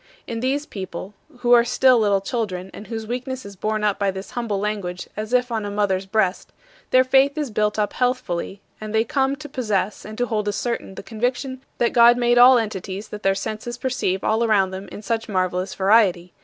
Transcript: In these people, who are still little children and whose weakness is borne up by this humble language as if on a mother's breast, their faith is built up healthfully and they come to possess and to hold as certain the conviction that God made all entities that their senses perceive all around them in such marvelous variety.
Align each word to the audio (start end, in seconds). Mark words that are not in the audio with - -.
In 0.25 0.39
these 0.39 0.65
people, 0.65 1.13
who 1.41 1.53
are 1.53 1.63
still 1.63 1.99
little 1.99 2.21
children 2.21 2.71
and 2.73 2.87
whose 2.87 3.05
weakness 3.05 3.45
is 3.45 3.55
borne 3.55 3.83
up 3.83 3.99
by 3.99 4.09
this 4.09 4.31
humble 4.31 4.59
language 4.59 5.07
as 5.15 5.31
if 5.31 5.51
on 5.51 5.63
a 5.63 5.69
mother's 5.69 6.07
breast, 6.07 6.51
their 6.89 7.03
faith 7.03 7.37
is 7.37 7.51
built 7.51 7.77
up 7.77 7.93
healthfully 7.93 8.61
and 8.81 8.95
they 8.95 9.03
come 9.03 9.35
to 9.35 9.47
possess 9.47 10.03
and 10.03 10.17
to 10.17 10.25
hold 10.25 10.47
as 10.47 10.55
certain 10.55 10.95
the 10.95 11.03
conviction 11.03 11.61
that 11.77 11.93
God 11.93 12.17
made 12.17 12.39
all 12.39 12.57
entities 12.57 13.09
that 13.09 13.21
their 13.21 13.35
senses 13.35 13.77
perceive 13.77 14.23
all 14.23 14.43
around 14.43 14.71
them 14.71 14.87
in 14.91 15.03
such 15.03 15.29
marvelous 15.29 15.75
variety. 15.75 16.33